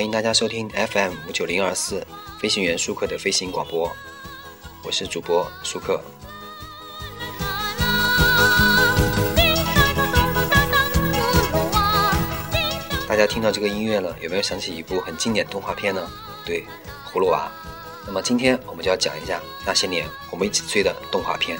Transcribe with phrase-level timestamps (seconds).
[0.00, 2.02] 欢迎大家收听 FM 五九零二四
[2.38, 3.94] 飞行员舒克的飞行广播，
[4.82, 6.02] 我是主播舒克。
[13.06, 16.10] 大家听到这个音乐了，有没有想起一部很经典动画片呢？
[16.46, 16.64] 对，
[17.12, 17.52] 葫芦娃。
[18.06, 21.58] 那么今天我们就要讲一下那些年我们一起追的动画片。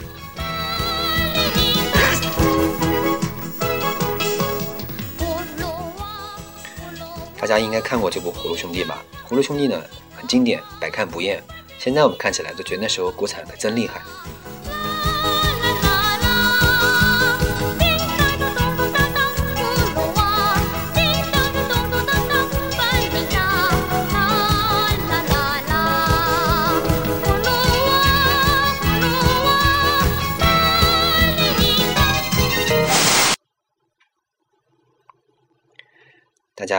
[7.40, 9.02] 大家应该看过这部《葫芦兄弟》吧？
[9.26, 9.82] 《葫芦兄弟》呢
[10.14, 11.42] 很经典，百看不厌。
[11.78, 14.02] 现在我们看起来都觉得那时候国产可真厉害。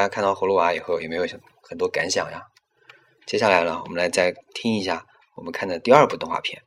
[0.02, 1.28] 大家看到葫芦娃以后有没有
[1.62, 2.42] 很多感想呀？
[3.28, 6.64] 接下来呢，我们来再听一下我们看的第二部动画片。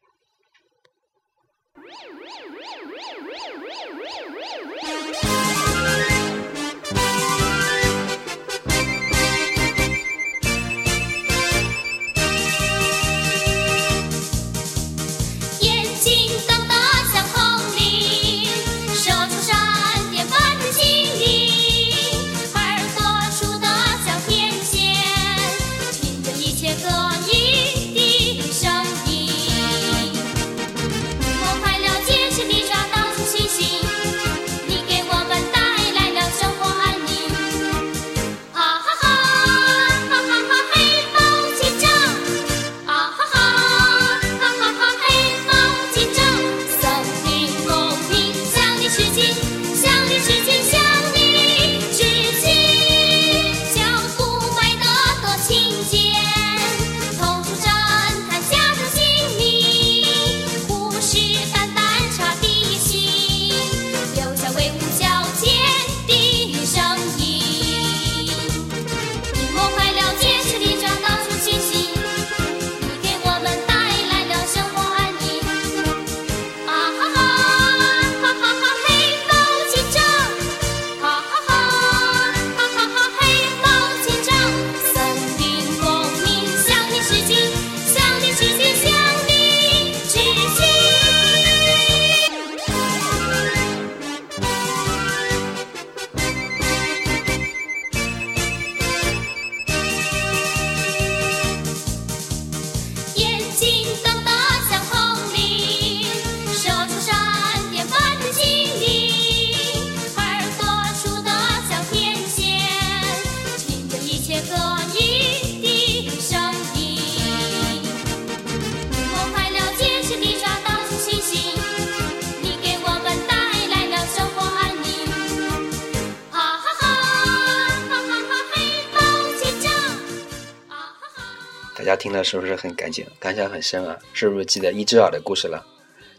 [131.96, 133.98] 听了是不是很感情感想很深啊？
[134.12, 135.66] 是不是记得伊之尔的故事了？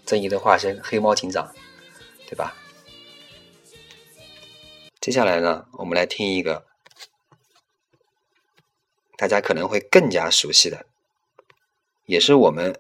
[0.06, 1.54] 正义的化身黑猫警长，
[2.28, 2.56] 对吧？
[5.02, 6.66] 接下来呢，我们来听一个
[9.18, 10.86] 大家可能会更加熟悉的，
[12.06, 12.80] 也是我们，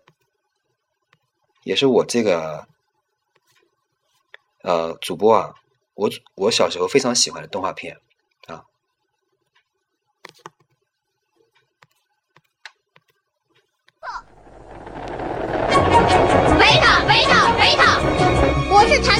[1.63, 2.67] 也是我这个
[4.61, 5.55] 呃主播啊，
[5.93, 7.99] 我我小时候非常喜欢的动画片。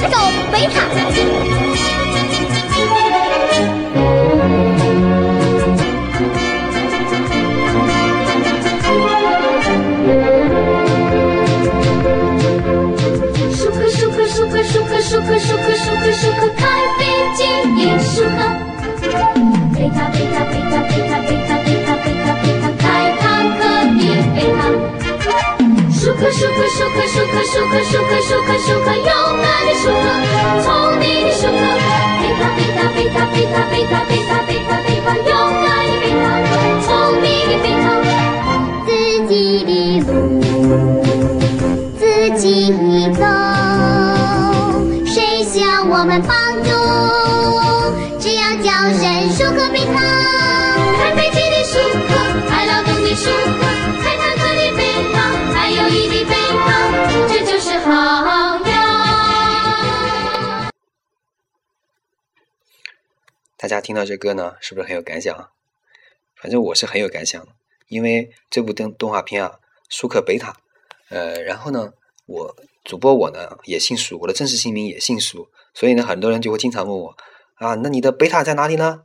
[0.08, 0.16] 走
[0.52, 0.74] 贝塔。
[13.52, 16.62] 舒克舒克舒克舒克舒克舒克舒克舒克开
[16.98, 17.00] 飞
[17.34, 17.42] 机，
[17.82, 18.38] 耶舒克。
[19.74, 21.50] 贝塔贝塔贝塔贝塔贝塔
[26.18, 29.04] 克舒克舒克舒克舒克舒克舒克舒克勇
[29.42, 29.94] 敢的舒克，
[30.64, 30.66] 聪
[30.98, 31.52] 明的舒克，
[32.22, 35.30] 贝塔贝塔贝塔贝塔贝塔贝塔贝塔贝塔勇
[35.62, 36.24] 敢的贝塔，
[36.86, 36.88] 聪
[37.20, 37.84] 明的贝塔，
[38.86, 38.88] 自
[39.28, 39.30] 己
[39.64, 39.70] 的
[40.06, 40.08] 路
[41.98, 42.00] 自
[42.38, 42.40] 己
[43.12, 43.20] 走，
[45.04, 45.14] 谁
[45.44, 46.34] 向我们帮
[46.64, 47.25] 助？
[63.66, 65.50] 大家听到这歌呢，是不是很有感想？
[66.36, 67.44] 反正我是很有感想，
[67.88, 69.58] 因为这部动动画片啊，
[69.88, 70.54] 舒克贝塔，
[71.08, 71.92] 呃，然后呢，
[72.26, 77.16] 我主播我呢也姓舒，我的正式姓名也姓舒，所以呢，很多人就会经常问我
[77.56, 79.02] 啊，那你的贝塔在哪里呢？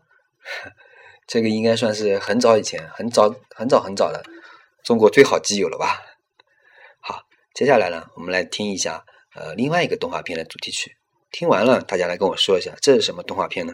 [1.26, 4.24] 这个应该算是很早以前、很早、很早、很早的
[4.84, 6.04] 中国最好基友了吧？
[7.00, 7.24] 好，
[7.56, 9.04] 接下来呢，我们来听一下
[9.34, 10.98] 呃另外一个动画片的主题曲。
[11.32, 13.74] 听完了，大家来跟我说一下，这是什么动画片呢？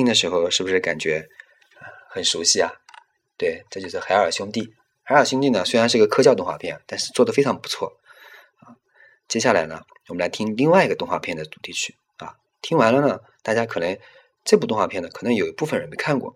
[0.00, 1.28] 听的时候是不是感觉
[2.08, 2.72] 很熟悉啊？
[3.36, 4.72] 对，这就是海尔兄弟。
[5.02, 7.98] 海尔兄弟呢，虽然是个科教动画片，但是做的非常不错
[8.60, 8.72] 啊。
[9.28, 12.32] 接下来呢，我们来听另外一个动画片的主题曲啊。
[12.62, 13.98] 听完了呢，大家可能
[14.42, 16.34] 这部动画片呢，可能有一部分人没看过，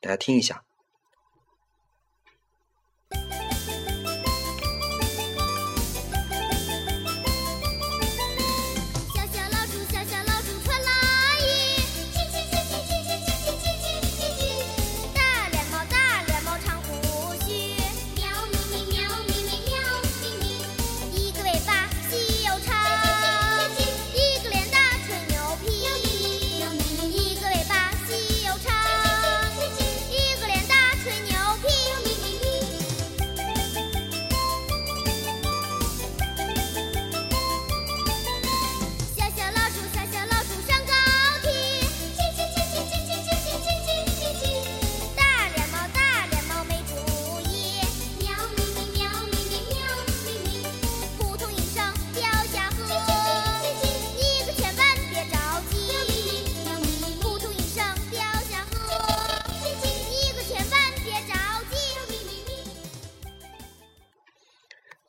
[0.00, 0.64] 大家听一下。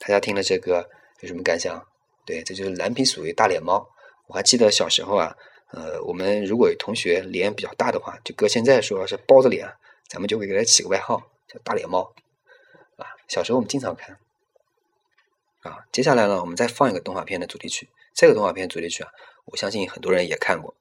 [0.07, 1.85] 大家听了这个有什么感想？
[2.25, 3.89] 对，这就是蓝皮鼠与大脸猫。
[4.27, 5.35] 我还记得小时候啊，
[5.71, 9.69] 呃，我们如果有同学脸比较大的话，就搁现在说是包着脸，
[10.07, 12.13] 咱们就会给他起个外号叫大脸猫
[12.95, 13.05] 啊。
[13.27, 14.17] 小时候我们经常看
[15.63, 15.79] 啊。
[15.91, 17.89] 接下来呢，我们再放一个动画片的主题曲。
[18.13, 19.11] 这个动画片主题曲啊，
[19.43, 20.73] 我相信很多人也看过。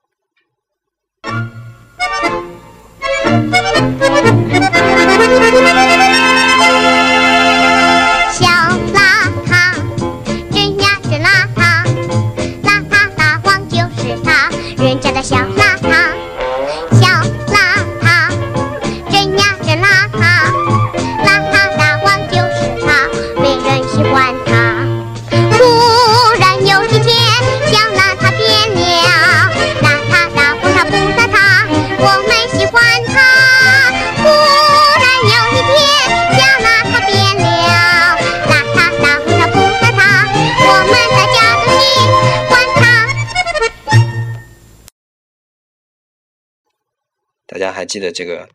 [47.96, 48.46] 记得这个《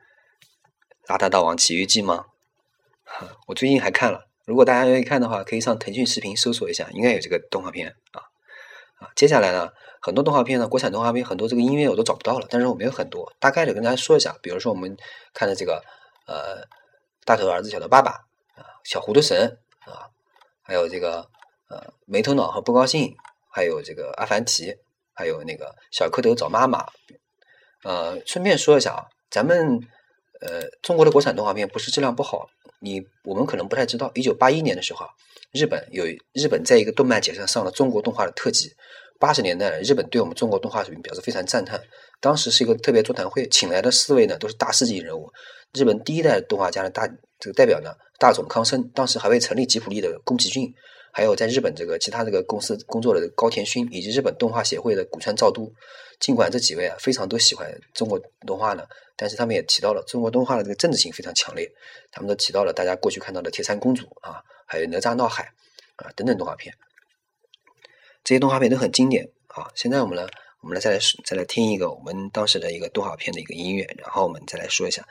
[1.08, 2.26] 邋遢大王奇遇记》吗？
[3.48, 8.22] 我最近还看了，如果大家愿意看的话，可以上腾讯视频搜索一下，应该有这个动画片啊
[9.00, 9.10] 啊。
[9.16, 14.38] 接下来呢，很多动画片呢，国产动画片很多这个音乐我都找不到了，但是我们有很多，大概的跟大家说一下。
[14.44, 14.96] 比如说我们
[15.34, 15.84] 看的这个
[16.28, 16.68] 呃，
[17.26, 18.12] 大头儿子小头爸爸
[18.54, 19.58] 啊，小糊涂神
[19.88, 20.06] 啊，
[20.62, 21.28] 还有这个
[21.68, 23.16] 呃没头脑和不高兴，
[23.52, 24.76] 还有这个阿凡提，
[25.16, 26.86] 还有那个小蝌蚪找妈妈。
[27.84, 29.80] 呃，顺便说一下啊，咱们
[30.42, 32.48] 呃中国的国产动画片不是质量不好，
[32.82, 35.08] 你我们可能不太知道，一九八一年的时候，
[35.54, 38.72] 日本有日本在一个动漫节上上了中国动画的特辑。
[39.18, 41.80] 八十年代，日本对我们中国动画水平表示非常赞叹。
[42.20, 45.32] 当时是一个特别座谈会，请来的四位呢都是大师级人物。
[45.74, 47.08] 日本第一代动画家的大
[47.40, 50.74] 这个代表呢，大冢康生，当时还未成立吉普力的宫崎骏，
[51.12, 55.72] 还有在日本这个其他这个公司工作的高田勋，以及日本动画协会的古川照都。
[56.20, 61.68] 尽管这几位啊非常都喜欢中国动画呢，但是他们也提到了中国动画的这个政治性非常强烈。
[62.12, 65.52] 他们都提到了大家过去看到的铁扇公主啊，还有哪吒闹海
[65.96, 66.76] 啊等等动画片。
[68.24, 69.72] 这些动画片都很经典啊！
[69.74, 70.28] 现在我们呢，
[70.62, 75.04] 我们来再来再来听一个我们当时的一个动画片的一个音乐，然后我们再来说一下，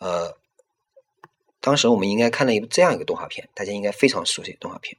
[0.00, 0.36] 呃，
[1.62, 4.98] 当时我们应该看了一部这样一个动画片，大家应该非常熟悉动画片。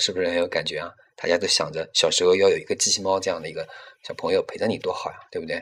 [0.00, 0.92] 是不是很有感觉啊？
[1.14, 3.68] 大家都想着小时候要有一个机器猫这样的一个
[4.02, 5.56] 小朋友陪着你多好呀，对不对？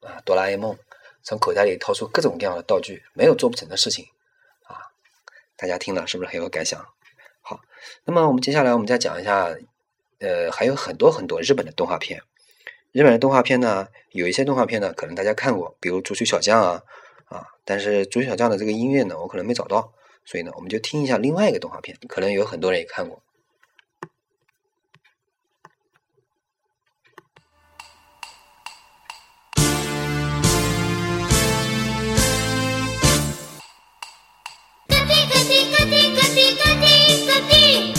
[0.00, 0.76] 啊，哆啦 A 梦
[1.22, 4.06] 从口袋里掏出各种各样的道具，没有做不成的事情
[4.64, 4.76] 啊！
[5.56, 6.84] 大家听了是不是很有感想？
[7.42, 7.60] 好，
[8.04, 9.54] 那么我们接下来我们再讲一下，
[10.20, 12.22] 呃，还有很多很多日本的动画片。
[12.92, 16.82] 日本的动画片呢，有一些动画片呢，可能大家看过，比如《足球小将》啊
[17.26, 19.92] 啊，但是《足球小将》的这个音乐呢，我可能没找到，
[20.24, 23.22] 所以呢，我们就听一下另外一个动画片，可能有很多人也看过。
[37.08, 37.94] Sati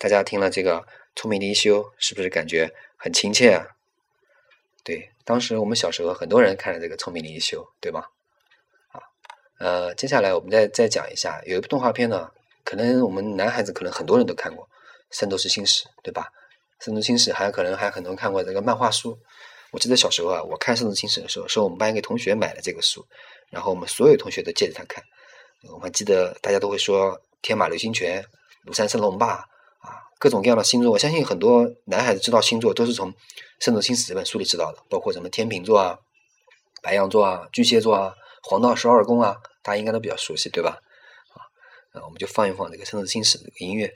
[0.00, 0.78] 大家听了这个
[1.14, 3.66] 《聪明的一休》，是不是感觉很亲切啊？
[4.82, 8.08] 对，当时我们小时候很多人看了这个《聪明的一休》，对吧？
[8.92, 8.96] 啊，
[9.58, 12.30] 呃，接下来我们再再讲一下，有一部动画片呢，
[12.64, 14.64] 可能我们男孩子可能很多人都看过，
[15.10, 16.28] 《圣斗士星矢》，对吧？
[16.82, 19.18] 《圣斗士星矢》还可能还很多人看过这个漫画书。
[19.70, 23.06] 我记得小时候啊，我看《圣斗士星矢》的时候，是我们班一个同学买了这个书，
[23.50, 25.04] 然后我们所有同学都借着他看。
[25.74, 28.24] 我还记得大家都会说天马流星拳、
[28.64, 29.44] 庐山升龙霸，
[30.20, 30.92] 各种各样的星座。
[30.92, 33.10] 我相信很多男孩子知道星座都是从
[33.58, 35.98] 《圣斗星矢》这本书里知道的，包括什么天秤座啊、
[36.82, 40.78] 白羊座啊、巨蟹座啊、黄道十二宫啊，大家应该都比较熟悉，对吧？
[41.32, 41.40] 啊，
[41.94, 43.94] 那我们就放一放这个《圣斗星矢》的音乐。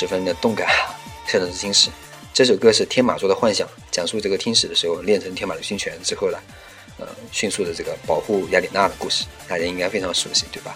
[0.00, 0.96] 十分的动感啊？
[1.30, 1.90] 《圣斗士星矢》
[2.32, 6.38] 这首歌是天马座的幻想，讲述这个天使的时候练成天马流星拳之后呢，
[6.98, 10.74] 呃，迅速的这个保护雅典娜的故事，大家应该非常熟悉，对吧？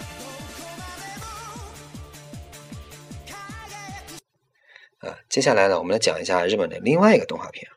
[4.99, 7.67] 啊，接下来呢，我们来讲一下日本的另外一个动画片。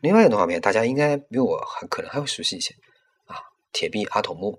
[0.00, 2.74] 另外一个动画片，大家应该比我还可能还会熟悉一些
[3.26, 3.36] 啊，
[3.74, 4.52] 《铁臂阿童木》。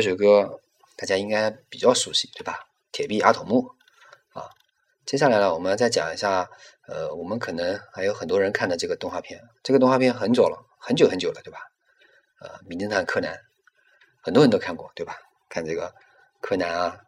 [0.00, 0.62] 这首歌
[0.96, 2.66] 大家应该比较熟悉，对吧？
[2.90, 3.70] 铁臂阿童木
[4.32, 4.48] 啊。
[5.04, 6.48] 接下来呢，我们再讲一下，
[6.86, 9.42] 呃，我们可能还有很多人看的这个动画片。
[9.62, 11.58] 这个动画片很久了，很久很久了，对吧？
[12.40, 13.34] 呃，《名侦探柯南》，
[14.22, 15.18] 很多人都看过，对吧？
[15.50, 15.94] 看这个
[16.40, 16.98] 柯南啊，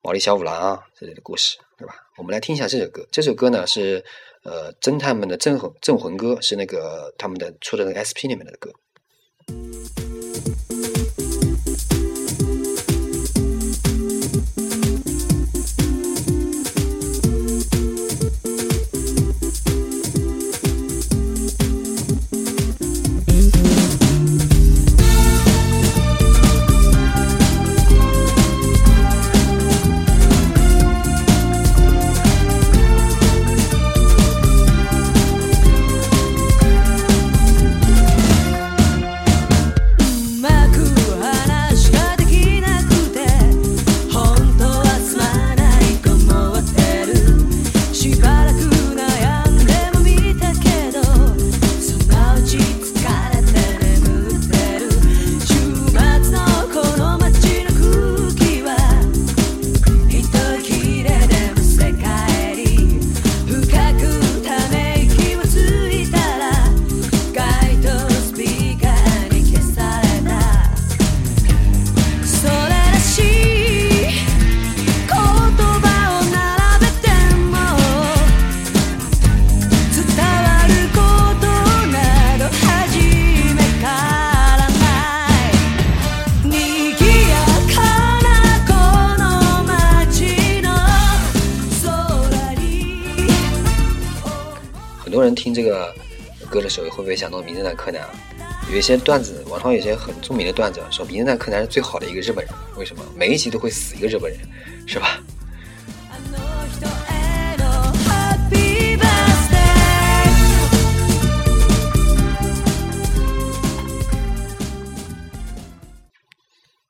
[0.00, 1.96] 毛利小五郎啊之类的故事，对吧？
[2.16, 3.04] 我们来听一下这首歌。
[3.10, 4.04] 这首歌呢是
[4.44, 8.72] 呃侦探们的镇魂镇魂歌，是那个他们的出的那个 SP 里面的歌。
[97.54, 98.10] 名侦探柯南啊。
[98.70, 102.52] 有一些段子网上有些很著名的段子说名侦探柯南是最好的一个日本人。
[102.76, 103.04] 为什么？
[103.14, 104.40] 每一集都会死一个日本人
[104.88, 105.20] 是吧？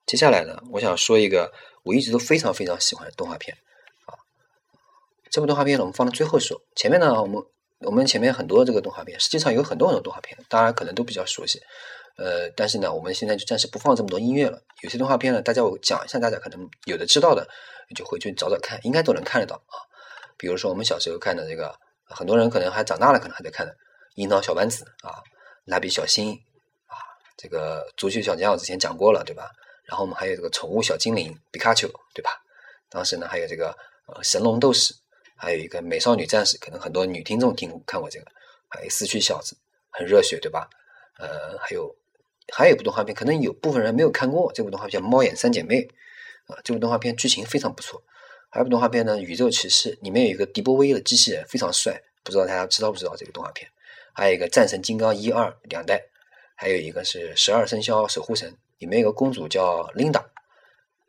[0.06, 3.54] 接下来呢我想说一个我一直都非常非常喜欢的动画片。
[4.06, 4.14] 啊
[5.28, 6.62] 这部动画片呢我们放到最后说。
[6.76, 7.42] 前面呢我们
[7.84, 11.60] 我们前面很多这个动画片，实际上有很多很多动画片，大家可能都比较熟悉。
[12.16, 14.60] 呃，但是呢，我们现在就暂时不放这么多音乐了。
[14.82, 17.48] 有些动画片呢，大家我讲一下，大家可能有的知道的，
[17.96, 19.74] 就回去找找看，应该都能看得到啊。
[20.36, 23.72] 比如说我们小时候看的这个，很多人可能还长大了，可能还在看的
[24.14, 25.18] 《樱桃小丸子》啊，
[25.64, 26.32] 《蜡笔小新》
[26.86, 26.96] 啊，
[27.36, 29.50] 这个足球小将我之前讲过了，对吧？
[29.84, 32.30] 然后我们还有这个宠物小精灵皮卡丘，对吧？
[32.88, 34.94] 当时呢还有这个呃神龙斗士
[35.36, 38.26] 还有一个《美少女战士》，可能很多女听众听看过这个，
[38.68, 39.54] 还有《四驱小子》，
[39.90, 40.68] 很热血，对吧？
[41.18, 41.94] 呃，还有
[42.52, 45.82] 还有一部动画片，可能有部分人没有看过，这部动画片叫《猫眼三姐妹》
[46.52, 48.02] 啊，这部动画片剧情非常不错。
[48.50, 53.68] 还有部动画片呢，《宇宙骑士》，里面有一个迪波威的机器人，非常帅，不知道大家知道不知道这个动画片？
[54.12, 56.00] 还有一个《战神金刚》一二两代，
[56.54, 60.24] 还有一个是《十二生肖守护神》，里面有个公主叫琳达，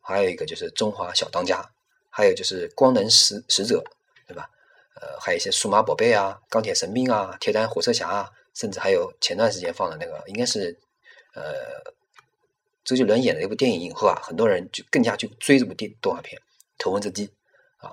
[0.02, 1.62] 还有一个就是《中华小当家》，
[2.10, 3.84] 还有就是《光能使使者》，
[4.28, 4.50] 对吧？
[5.02, 10.80] 呃，还有一些数码宝贝啊、钢铁神兵啊、铁胆火车侠啊，甚至还有前段时间放的那个，应该是
[11.34, 11.54] 呃
[12.84, 16.40] 周杰伦演的一部电影以后啊，很多人就更加去追这部电动画片
[16.78, 17.28] 《头文字 D》
[17.86, 17.92] 啊。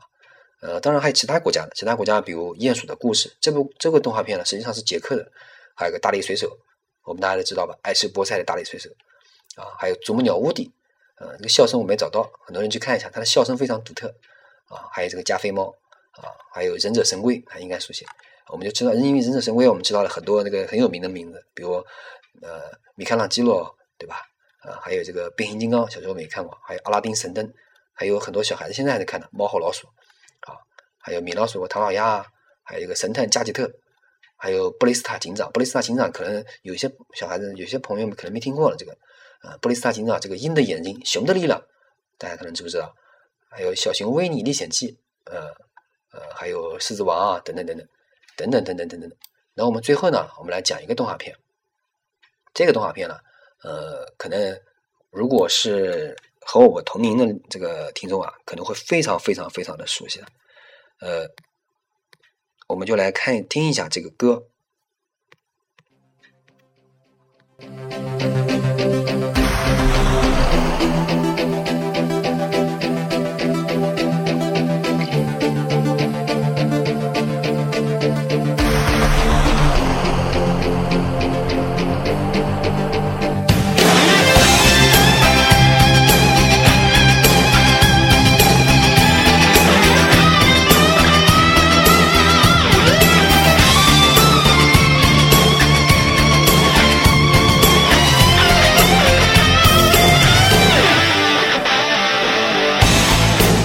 [0.61, 5.33] 呃，当然还有其他国家的，其他国家比如《鼹鼠的故事》这部这个动画片呢，实际上是捷克的，
[5.75, 6.57] 还有个大力水手，
[7.03, 7.77] 我们大家都知道吧？
[7.83, 8.88] 爱吃菠菜的大力水手
[9.57, 10.73] 啊，还有啄木鸟屋顶，
[11.16, 14.14] 呃，这个笑声我没找到，很多人去看一下，它的笑声非常独特
[14.68, 14.87] 啊。
[14.92, 15.75] 还有这个加菲猫
[16.20, 18.05] 啊，还有忍者神龟，还应该熟悉。
[18.48, 21.72] 我们就知道，因为忍者神龟，我们知道了很多那个很有名的名字，比如
[22.42, 24.16] 呃米开朗基罗，对吧？
[24.61, 27.53] 啊，还有这个变形金刚，小时候没看过，还有阿拉丁神灯，
[27.92, 29.87] 还有很多小孩子现在还在看的猫和老鼠。
[30.40, 30.55] 啊
[31.05, 32.25] 还有米老鼠和唐老鸭，
[32.62, 33.68] 还有一个神探加吉特，
[34.37, 35.51] 还有布雷斯塔警长。
[35.51, 38.77] 布雷斯塔警长可能有些小孩子、有些朋友们可能没听过了。
[38.77, 38.96] 这个，
[39.42, 41.61] 呃，布雷斯塔警长这个鹰的眼睛、熊的力量，
[42.18, 42.94] 大家可能知不知道？
[43.51, 45.48] 还有小熊维尼历险记，呃
[46.12, 47.87] 呃，还有狮子王啊，等等等等，
[48.37, 49.11] 等等等等等等。
[49.55, 51.37] 然后我们最后呢，我们来讲一个动画片。
[52.55, 53.18] 这个动画片呢，
[53.62, 54.61] 呃，可能
[55.11, 60.27] 如果是和我同龄的这个听众啊，可能会非常非常非常的熟悉的。
[61.01, 61.29] 呃，
[62.68, 64.46] 我们就来看听一下这个歌。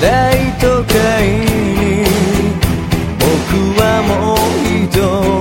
[0.01, 0.93] 大都会
[1.29, 2.05] に
[3.19, 3.25] 僕
[3.81, 4.39] はもう
[4.85, 4.91] 一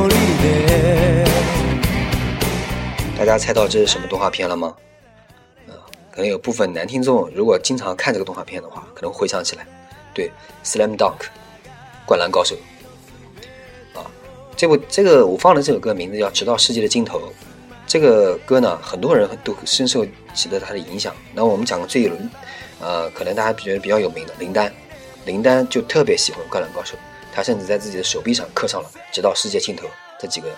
[0.08, 0.10] 人
[0.42, 1.26] で
[3.18, 4.76] 大家猜到这是什么动画片了吗？
[5.68, 5.74] 啊、
[6.12, 9.66] 可能有部分男听众如果经常看这个动画片的话，可能回想起来，
[10.14, 10.32] 对，《
[10.68, 11.12] Slam Dunk》
[12.06, 12.56] 灌篮高手
[13.96, 14.06] 啊，
[14.56, 17.20] 这部这个我放的这首歌名字叫《直到世界的尽头》。
[17.88, 21.14] 这个歌呢，很多人都深受起了它的影响。
[21.34, 22.14] 那我们讲个最有
[22.81, 24.73] 呃，可能大家觉得比较有名的林丹，
[25.25, 26.95] 林丹就特别喜欢《灌篮高手》，
[27.33, 29.89] 他甚至在自己的手臂上刻上了“直到世界尽头”
[30.21, 30.49] 这几个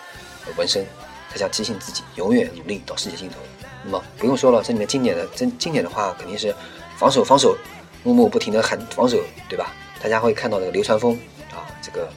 [0.57, 0.85] 纹身，
[1.31, 3.37] 他想提醒自己永远努力到世界尽头。
[3.85, 6.54] 那么不用说了，这里面经典的真经典的话肯定是
[6.96, 7.57] 防守防守，
[8.02, 9.16] 木木不停的喊防守，
[9.48, 9.72] 对吧？
[10.02, 11.14] 大家会看到那个流川枫
[11.52, 12.09] 啊，这个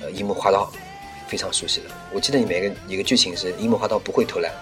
[0.00, 0.72] 呃樱木花道
[1.26, 1.86] 非常熟悉的。
[2.12, 4.52] 我记得里面一个一个剧情是樱木花道不会投篮，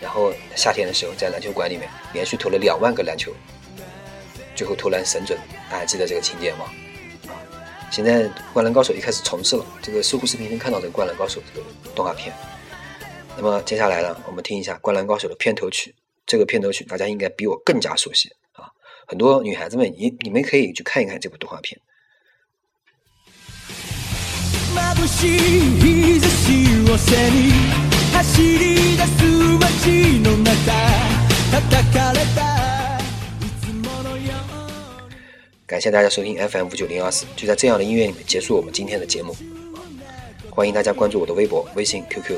[0.00, 3.32] 然后夏天的时候在篮球馆里面连续投了两万个篮球。
[4.55, 5.37] 最后投篮神准，
[5.69, 6.65] 大家记得这个情节吗？
[7.27, 7.33] 啊，
[7.91, 12.33] 现在《灌篮高手》一开始重置了，这个搜狐视频能看到这个《灌篮高手》这个动画片。
[13.37, 15.95] 那么接下来呢，我们听一下《灌篮高手》的片头曲。
[16.25, 18.69] 这个片头曲大家应该比我更加熟悉啊！
[19.07, 21.81] 很多女孩子们，你你们可以去看一看这部动画片。
[24.73, 26.47] 眩しい日差し
[26.89, 27.51] を背に
[28.13, 29.23] 走り出す
[29.59, 30.51] 街の中
[31.51, 32.64] 叩かれた
[35.65, 39.31] 感谢大家收听 FM 五九零二四，就在这样的音乐里面结束我们今天的节目。
[39.31, 39.79] 啊
[40.49, 42.37] 欢迎大家关注我的微博、微信、QQ。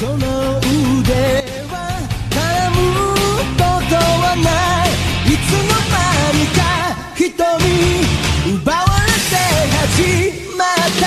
[0.00, 1.72] その腕は
[2.28, 2.36] 絡
[2.74, 2.76] む
[3.56, 4.48] ことはな
[4.84, 5.96] いいつの間
[6.36, 6.58] にか
[7.14, 7.24] 瞳
[8.56, 9.32] 奪われて
[9.72, 9.96] 始
[10.58, 10.66] まっ
[11.00, 11.04] た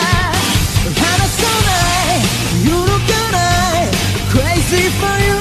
[1.00, 1.70] 離さな
[2.16, 2.18] い
[2.66, 3.38] 揺るがな
[3.84, 3.86] い
[4.32, 5.38] Crazy for you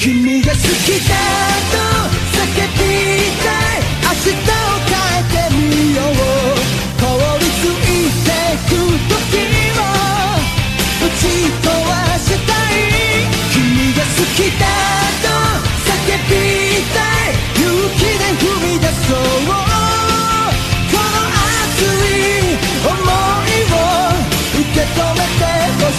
[0.00, 1.14] 君が好きだ
[1.70, 1.81] と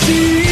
[0.06, 0.43] see.